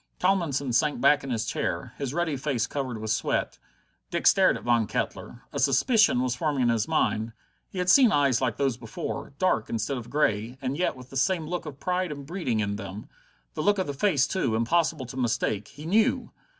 [0.17, 3.59] Tomlinson sank back in his chair, his ruddy face covered with sweat.
[4.09, 5.43] Dick stared at Von Kettler.
[5.53, 7.33] A suspicion was forming in his mind.
[7.69, 11.17] He had seen eyes like those before, dark instead of grey, and yet with the
[11.17, 13.09] same look of pride and breeding in them;
[13.53, 16.31] the look of the face, too, impossible to mistake he knew!